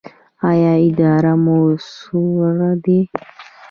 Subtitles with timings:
[0.49, 1.59] ایا ادرار مو
[1.95, 2.99] سور دی؟